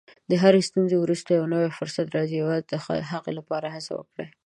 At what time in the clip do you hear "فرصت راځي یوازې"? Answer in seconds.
1.77-2.63